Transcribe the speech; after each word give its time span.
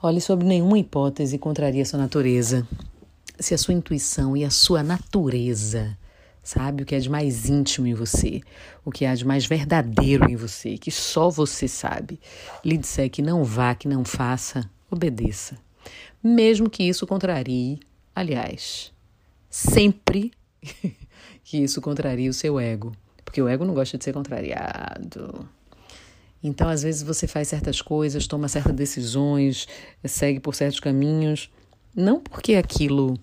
Olhe, 0.00 0.20
sobre 0.20 0.46
nenhuma 0.46 0.78
hipótese 0.78 1.38
contraria 1.38 1.84
sua 1.84 1.98
natureza. 1.98 2.64
Se 3.36 3.52
a 3.52 3.58
sua 3.58 3.74
intuição 3.74 4.36
e 4.36 4.44
a 4.44 4.50
sua 4.50 4.80
natureza, 4.80 5.98
sabe, 6.40 6.84
o 6.84 6.86
que 6.86 6.94
é 6.94 7.00
de 7.00 7.10
mais 7.10 7.48
íntimo 7.48 7.84
em 7.84 7.94
você, 7.94 8.40
o 8.84 8.92
que 8.92 9.04
há 9.04 9.12
de 9.12 9.26
mais 9.26 9.44
verdadeiro 9.44 10.30
em 10.30 10.36
você, 10.36 10.78
que 10.78 10.92
só 10.92 11.28
você 11.28 11.66
sabe, 11.66 12.20
lhe 12.64 12.78
disser 12.78 13.10
que 13.10 13.20
não 13.20 13.42
vá, 13.42 13.74
que 13.74 13.88
não 13.88 14.04
faça, 14.04 14.70
obedeça. 14.88 15.58
Mesmo 16.22 16.70
que 16.70 16.84
isso 16.84 17.04
contrarie, 17.04 17.80
aliás, 18.14 18.92
sempre 19.50 20.30
que 21.42 21.58
isso 21.58 21.80
contrarie 21.80 22.28
o 22.28 22.34
seu 22.34 22.60
ego, 22.60 22.92
porque 23.24 23.42
o 23.42 23.48
ego 23.48 23.64
não 23.64 23.74
gosta 23.74 23.98
de 23.98 24.04
ser 24.04 24.12
contrariado. 24.12 25.48
Então, 26.42 26.68
às 26.68 26.82
vezes, 26.82 27.02
você 27.02 27.26
faz 27.26 27.48
certas 27.48 27.82
coisas, 27.82 28.26
toma 28.26 28.48
certas 28.48 28.74
decisões, 28.74 29.66
segue 30.04 30.38
por 30.38 30.54
certos 30.54 30.80
caminhos, 30.80 31.50
não 31.94 32.20
porque 32.20 32.54
aquilo 32.54 33.18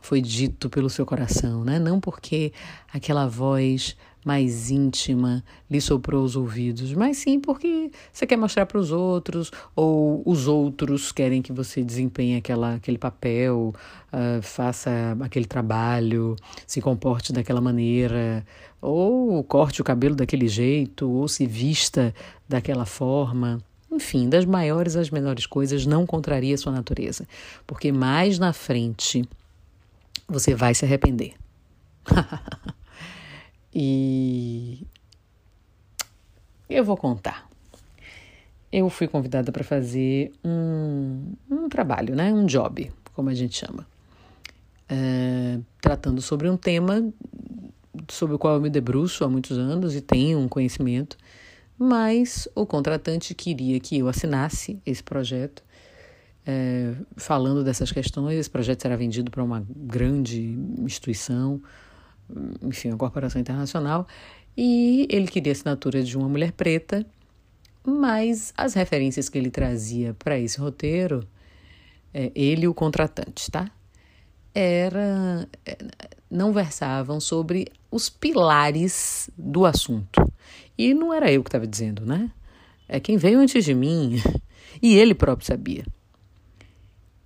foi 0.00 0.20
dito 0.20 0.68
pelo 0.68 0.90
seu 0.90 1.06
coração, 1.06 1.64
né? 1.64 1.78
Não 1.78 1.98
porque 2.00 2.52
aquela 2.92 3.26
voz 3.26 3.96
mais 4.24 4.70
íntima 4.70 5.44
lhe 5.70 5.80
soprou 5.80 6.24
os 6.24 6.34
ouvidos, 6.34 6.94
mas 6.94 7.18
sim 7.18 7.38
porque 7.38 7.90
você 8.12 8.26
quer 8.26 8.36
mostrar 8.36 8.64
para 8.64 8.78
os 8.78 8.90
outros 8.90 9.52
ou 9.76 10.22
os 10.24 10.48
outros 10.48 11.12
querem 11.12 11.42
que 11.42 11.52
você 11.52 11.84
desempenhe 11.84 12.36
aquela, 12.36 12.74
aquele 12.76 12.96
papel, 12.96 13.74
uh, 14.12 14.42
faça 14.42 15.16
aquele 15.20 15.44
trabalho, 15.44 16.34
se 16.66 16.80
comporte 16.80 17.32
daquela 17.32 17.60
maneira, 17.60 18.44
ou 18.80 19.44
corte 19.44 19.82
o 19.82 19.84
cabelo 19.84 20.14
daquele 20.14 20.48
jeito, 20.48 21.10
ou 21.10 21.28
se 21.28 21.46
vista 21.46 22.14
daquela 22.48 22.86
forma. 22.86 23.60
Enfim, 23.92 24.28
das 24.28 24.44
maiores 24.44 24.96
às 24.96 25.10
menores 25.10 25.46
coisas, 25.46 25.86
não 25.86 26.06
contraria 26.06 26.56
sua 26.56 26.72
natureza, 26.72 27.26
porque 27.66 27.92
mais 27.92 28.38
na 28.38 28.52
frente 28.52 29.22
você 30.26 30.54
vai 30.54 30.74
se 30.74 30.84
arrepender. 30.84 31.34
E 33.74 34.86
eu 36.68 36.84
vou 36.84 36.96
contar. 36.96 37.48
Eu 38.70 38.88
fui 38.88 39.08
convidada 39.08 39.50
para 39.50 39.64
fazer 39.64 40.32
um, 40.44 41.32
um 41.50 41.68
trabalho, 41.68 42.14
né? 42.14 42.32
um 42.32 42.46
job, 42.46 42.90
como 43.14 43.28
a 43.30 43.34
gente 43.34 43.56
chama, 43.56 43.86
é, 44.88 45.58
tratando 45.80 46.20
sobre 46.20 46.48
um 46.48 46.56
tema 46.56 47.12
sobre 48.08 48.34
o 48.34 48.38
qual 48.38 48.54
eu 48.54 48.60
me 48.60 48.70
debruço 48.70 49.24
há 49.24 49.28
muitos 49.28 49.56
anos 49.58 49.94
e 49.94 50.00
tenho 50.00 50.38
um 50.38 50.48
conhecimento, 50.48 51.16
mas 51.78 52.48
o 52.54 52.66
contratante 52.66 53.34
queria 53.34 53.78
que 53.80 53.98
eu 53.98 54.08
assinasse 54.08 54.80
esse 54.84 55.02
projeto, 55.02 55.62
é, 56.46 56.94
falando 57.16 57.64
dessas 57.64 57.90
questões. 57.90 58.38
Esse 58.38 58.50
projeto 58.50 58.82
será 58.82 58.96
vendido 58.96 59.30
para 59.30 59.42
uma 59.42 59.64
grande 59.68 60.58
instituição 60.78 61.60
enfim, 62.62 62.88
uma 62.88 62.98
corporação 62.98 63.40
internacional, 63.40 64.06
e 64.56 65.06
ele 65.10 65.26
queria 65.26 65.52
a 65.52 65.54
assinatura 65.54 66.02
de 66.02 66.16
uma 66.16 66.28
mulher 66.28 66.52
preta, 66.52 67.04
mas 67.84 68.52
as 68.56 68.74
referências 68.74 69.28
que 69.28 69.36
ele 69.36 69.50
trazia 69.50 70.14
para 70.14 70.38
esse 70.38 70.58
roteiro, 70.58 71.26
é, 72.12 72.30
ele 72.34 72.64
e 72.64 72.68
o 72.68 72.74
contratante, 72.74 73.50
tá? 73.50 73.70
Era, 74.54 75.48
é, 75.66 75.76
não 76.30 76.52
versavam 76.52 77.20
sobre 77.20 77.66
os 77.90 78.08
pilares 78.08 79.28
do 79.36 79.66
assunto. 79.66 80.32
E 80.78 80.94
não 80.94 81.12
era 81.12 81.30
eu 81.30 81.42
que 81.42 81.48
estava 81.48 81.66
dizendo, 81.66 82.06
né? 82.06 82.30
É 82.88 83.00
quem 83.00 83.16
veio 83.16 83.40
antes 83.40 83.64
de 83.64 83.74
mim. 83.74 84.20
E 84.82 84.96
ele 84.96 85.14
próprio 85.14 85.46
sabia. 85.46 85.84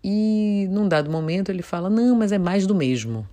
E 0.04 0.68
num 0.70 0.86
dado 0.86 1.10
momento 1.10 1.48
ele 1.48 1.62
fala: 1.62 1.88
não, 1.88 2.14
mas 2.14 2.30
é 2.30 2.36
mais 2.36 2.66
do 2.66 2.74
mesmo 2.74 3.26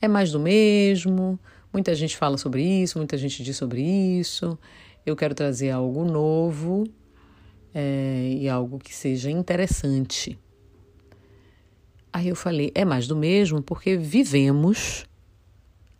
é 0.00 0.08
mais 0.08 0.32
do 0.32 0.40
mesmo. 0.40 1.38
Muita 1.72 1.94
gente 1.94 2.16
fala 2.16 2.38
sobre 2.38 2.62
isso, 2.62 2.98
muita 2.98 3.16
gente 3.16 3.42
diz 3.42 3.56
sobre 3.56 3.82
isso. 3.82 4.58
Eu 5.04 5.14
quero 5.14 5.34
trazer 5.34 5.70
algo 5.70 6.04
novo 6.04 6.84
é, 7.74 8.36
e 8.40 8.48
algo 8.48 8.78
que 8.78 8.94
seja 8.94 9.30
interessante. 9.30 10.38
Aí 12.12 12.28
eu 12.28 12.36
falei, 12.36 12.72
é 12.74 12.84
mais 12.84 13.06
do 13.06 13.14
mesmo 13.14 13.62
porque 13.62 13.96
vivemos 13.96 15.04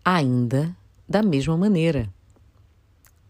ainda 0.02 0.74
da 1.06 1.22
mesma 1.22 1.56
maneira. 1.56 2.08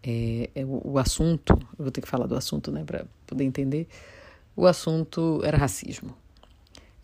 É, 0.01 0.49
é 0.55 0.63
o, 0.63 0.81
o, 0.93 0.97
assunto, 0.97 1.51
eu 1.77 1.83
vou 1.83 1.91
ter 1.91 1.99
que 1.99 2.07
falar 2.07 2.27
do 2.27 2.35
assunto, 2.35 2.71
né, 2.71 2.83
para 2.85 3.05
poder 3.25 3.43
entender. 3.43 3.87
O 4.55 4.65
assunto 4.65 5.41
era 5.43 5.57
racismo. 5.57 6.15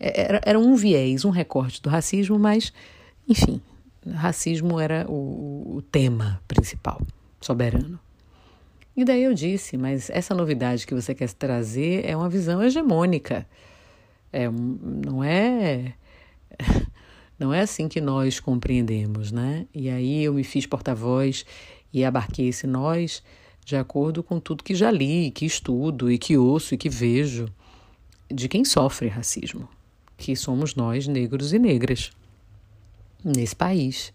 É, 0.00 0.22
era, 0.22 0.40
era 0.44 0.58
um 0.58 0.74
viés, 0.74 1.24
um 1.24 1.30
recorte 1.30 1.82
do 1.82 1.90
racismo, 1.90 2.38
mas 2.38 2.72
enfim, 3.28 3.60
racismo 4.12 4.78
era 4.78 5.06
o, 5.08 5.76
o 5.76 5.82
tema 5.82 6.40
principal, 6.46 7.00
soberano. 7.40 7.98
E 8.96 9.04
daí 9.04 9.24
eu 9.24 9.34
disse, 9.34 9.76
mas 9.76 10.08
essa 10.10 10.34
novidade 10.34 10.86
que 10.86 10.94
você 10.94 11.14
quer 11.14 11.30
trazer 11.32 12.04
é 12.04 12.16
uma 12.16 12.28
visão 12.28 12.62
hegemônica. 12.62 13.46
É, 14.32 14.48
não 14.50 15.22
é 15.22 15.94
não 17.38 17.52
é 17.52 17.60
assim 17.60 17.88
que 17.88 18.00
nós 18.00 18.38
compreendemos, 18.38 19.32
né? 19.32 19.66
E 19.74 19.88
aí 19.88 20.22
eu 20.22 20.34
me 20.34 20.44
fiz 20.44 20.66
porta-voz 20.66 21.44
e 21.92 22.04
abarquei 22.04 22.48
esse 22.48 22.66
nós 22.66 23.22
de 23.64 23.76
acordo 23.76 24.22
com 24.22 24.38
tudo 24.38 24.62
que 24.62 24.74
já 24.74 24.90
li, 24.90 25.30
que 25.30 25.46
estudo 25.46 26.12
e 26.12 26.18
que 26.18 26.36
ouço 26.36 26.74
e 26.74 26.78
que 26.78 26.90
vejo 26.90 27.48
de 28.32 28.48
quem 28.48 28.64
sofre 28.64 29.08
racismo, 29.08 29.68
que 30.16 30.36
somos 30.36 30.74
nós, 30.74 31.08
negros 31.08 31.52
e 31.52 31.58
negras 31.58 32.12
nesse 33.24 33.56
país, 33.56 34.12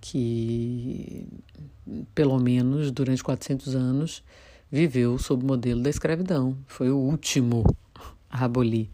que 0.00 1.26
pelo 2.14 2.38
menos 2.38 2.90
durante 2.90 3.22
400 3.22 3.74
anos 3.74 4.22
viveu 4.70 5.18
sob 5.18 5.42
o 5.42 5.46
modelo 5.46 5.82
da 5.82 5.90
escravidão. 5.90 6.56
Foi 6.66 6.90
o 6.90 6.96
último 6.96 7.64
a 8.30 8.44
abolir 8.44 8.88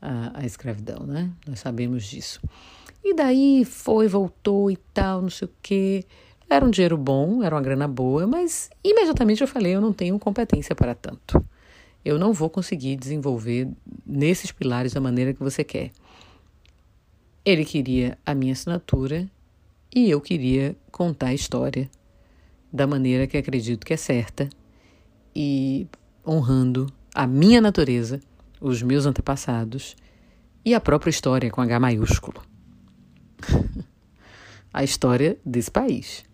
a, 0.00 0.40
a 0.40 0.46
escravidão, 0.46 1.06
né? 1.06 1.30
Nós 1.46 1.60
sabemos 1.60 2.04
disso. 2.04 2.40
E 3.02 3.14
daí 3.14 3.64
foi, 3.64 4.06
voltou 4.06 4.70
e 4.70 4.76
tal, 4.92 5.22
não 5.22 5.30
sei 5.30 5.48
o 5.48 5.50
quê. 5.62 6.04
Era 6.48 6.64
um 6.64 6.70
dinheiro 6.70 6.96
bom, 6.96 7.42
era 7.42 7.54
uma 7.54 7.62
grana 7.62 7.88
boa, 7.88 8.26
mas 8.26 8.70
imediatamente 8.82 9.40
eu 9.40 9.48
falei: 9.48 9.74
eu 9.74 9.80
não 9.80 9.92
tenho 9.92 10.18
competência 10.18 10.74
para 10.74 10.94
tanto. 10.94 11.44
Eu 12.04 12.18
não 12.18 12.34
vou 12.34 12.50
conseguir 12.50 12.96
desenvolver 12.96 13.68
nesses 14.06 14.52
pilares 14.52 14.92
da 14.92 15.00
maneira 15.00 15.32
que 15.32 15.42
você 15.42 15.64
quer. 15.64 15.90
Ele 17.44 17.64
queria 17.64 18.16
a 18.24 18.34
minha 18.34 18.52
assinatura 18.52 19.28
e 19.94 20.10
eu 20.10 20.20
queria 20.20 20.74
contar 20.90 21.26
a 21.26 21.34
história 21.34 21.90
da 22.72 22.86
maneira 22.86 23.26
que 23.26 23.36
acredito 23.36 23.84
que 23.84 23.92
é 23.92 23.96
certa 23.96 24.48
e 25.36 25.86
honrando 26.26 26.86
a 27.14 27.26
minha 27.26 27.60
natureza, 27.60 28.18
os 28.60 28.82
meus 28.82 29.04
antepassados 29.04 29.94
e 30.64 30.74
a 30.74 30.80
própria 30.80 31.10
história 31.10 31.50
com 31.50 31.60
H 31.60 31.78
maiúsculo. 31.78 32.42
a 34.72 34.82
história 34.82 35.38
desse 35.44 35.70
país. 35.70 36.24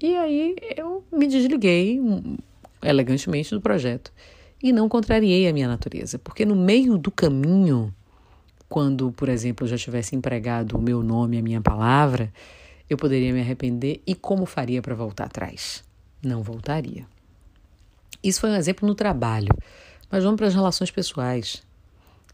E 0.00 0.14
aí 0.14 0.56
eu 0.76 1.02
me 1.10 1.26
desliguei 1.26 1.98
elegantemente 2.82 3.54
do 3.54 3.60
projeto 3.60 4.12
e 4.62 4.72
não 4.72 4.88
contrariei 4.88 5.48
a 5.48 5.52
minha 5.52 5.68
natureza, 5.68 6.18
porque 6.18 6.44
no 6.44 6.54
meio 6.54 6.98
do 6.98 7.10
caminho 7.10 7.94
quando, 8.72 9.12
por 9.12 9.28
exemplo, 9.28 9.66
eu 9.66 9.68
já 9.68 9.76
tivesse 9.76 10.16
empregado 10.16 10.78
o 10.78 10.80
meu 10.80 11.02
nome, 11.02 11.36
a 11.36 11.42
minha 11.42 11.60
palavra, 11.60 12.32
eu 12.88 12.96
poderia 12.96 13.30
me 13.30 13.38
arrepender 13.38 14.00
e 14.06 14.14
como 14.14 14.46
faria 14.46 14.80
para 14.80 14.94
voltar 14.94 15.24
atrás? 15.24 15.84
Não 16.22 16.42
voltaria. 16.42 17.06
Isso 18.24 18.40
foi 18.40 18.48
um 18.48 18.54
exemplo 18.54 18.88
no 18.88 18.94
trabalho, 18.94 19.54
mas 20.10 20.24
vamos 20.24 20.38
para 20.38 20.46
as 20.46 20.54
relações 20.54 20.90
pessoais. 20.90 21.62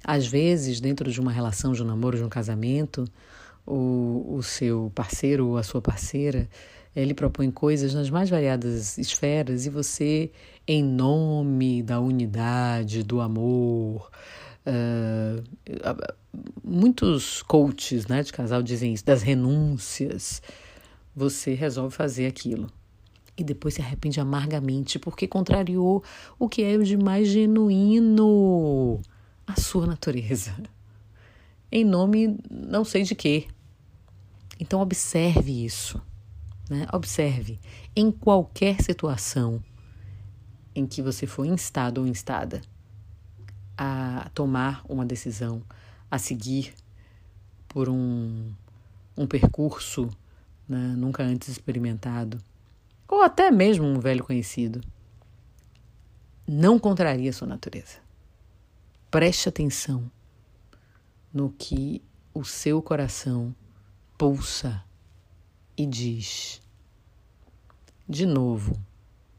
Às 0.05 0.29
vezes, 0.29 0.81
dentro 0.81 1.11
de 1.11 1.21
uma 1.21 1.33
relação, 1.33 1.73
de 1.73 1.83
um 1.83 1.87
namoro, 1.87 2.17
de 2.17 2.23
um 2.23 2.29
casamento, 2.29 3.05
o, 3.67 4.37
o 4.37 4.41
seu 4.41 4.93
parceiro 4.95 5.49
ou 5.49 5.57
a 5.57 5.65
sua 5.65 5.83
parceira, 5.83 6.49
ele 6.95 7.15
propõe 7.15 7.51
coisas 7.51 7.95
nas 7.95 8.11
mais 8.11 8.31
variadas 8.31 8.97
esferas 8.97 9.67
e 9.67 9.71
você, 9.71 10.31
em 10.69 10.85
nome 10.85 11.83
da 11.83 11.99
unidade, 11.99 13.03
do 13.03 13.21
amor, 13.21 14.09
Uh, 14.69 15.43
muitos 16.63 17.43
coaches 17.43 18.07
né, 18.07 18.23
de 18.23 18.31
casal 18.31 18.63
dizem 18.63 18.93
isso, 18.93 19.05
das 19.05 19.23
renúncias. 19.23 20.43
Você 21.17 21.55
resolve 21.55 21.95
fazer 21.97 22.27
aquilo. 22.27 22.71
E 23.37 23.43
depois 23.43 23.75
se 23.75 23.81
arrepende 23.81 24.21
amargamente 24.21 24.99
porque 24.99 25.27
contrariou 25.27 26.05
o 26.39 26.49
que 26.49 26.63
é 26.63 26.77
o 26.77 26.85
de 26.85 26.97
mais 26.99 27.29
genuíno, 27.29 29.01
a 29.47 29.59
sua 29.59 29.87
natureza. 29.87 30.55
Em 31.73 31.85
nome 31.85 32.37
não 32.51 32.85
sei 32.85 33.05
de 33.05 33.15
quê. 33.15 33.47
Então 34.61 34.81
observe 34.81 35.65
isso. 35.65 36.01
Né? 36.69 36.87
Observe 36.93 37.59
em 37.97 38.11
qualquer 38.11 38.83
situação 38.83 39.63
em 40.75 40.87
que 40.87 41.01
você 41.01 41.27
for 41.27 41.47
instado 41.47 42.03
ou 42.03 42.07
instada 42.07 42.61
a 43.79 44.29
tomar 44.35 44.85
uma 44.89 45.07
decisão, 45.07 45.63
a 46.11 46.19
seguir 46.19 46.75
por 47.69 47.89
um, 47.89 48.53
um 49.17 49.25
percurso 49.25 50.11
né, 50.69 50.95
nunca 50.97 51.23
antes 51.23 51.49
experimentado, 51.49 52.43
ou 53.07 53.23
até 53.23 53.51
mesmo 53.51 53.87
um 53.87 54.01
velho 54.01 54.25
conhecido, 54.25 54.83
não 56.47 56.79
contraria 56.79 57.33
sua 57.33 57.47
natureza. 57.47 57.99
Preste 59.11 59.49
atenção 59.49 60.11
no 61.33 61.51
que 61.51 62.03
o 62.35 62.45
seu 62.45 62.83
coração 62.83 63.55
pulsa 64.19 64.85
e 65.77 65.87
diz. 65.87 66.61
De 68.09 68.27
novo, 68.27 68.79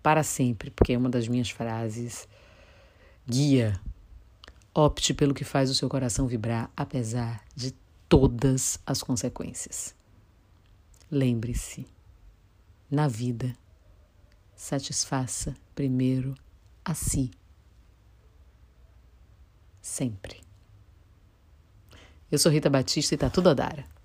para 0.01 0.23
sempre, 0.23 0.71
porque 0.71 0.93
é 0.93 0.97
uma 0.97 1.09
das 1.09 1.27
minhas 1.27 1.49
frases 1.49 2.27
guia. 3.27 3.79
Opte 4.73 5.13
pelo 5.13 5.33
que 5.33 5.43
faz 5.43 5.69
o 5.69 5.75
seu 5.75 5.89
coração 5.89 6.27
vibrar, 6.27 6.71
apesar 6.75 7.43
de 7.55 7.73
todas 8.07 8.79
as 8.85 9.01
consequências. 9.01 9.95
Lembre-se, 11.11 11.87
na 12.89 13.07
vida, 13.07 13.55
satisfaça 14.55 15.55
primeiro 15.73 16.35
a 16.85 16.93
si. 16.93 17.31
Sempre. 19.81 20.41
Eu 22.31 22.37
sou 22.37 22.51
Rita 22.51 22.69
Batista 22.69 23.15
e 23.15 23.17
tá 23.17 23.29
tudo 23.29 23.49
a 23.49 23.53
dar. 23.53 23.98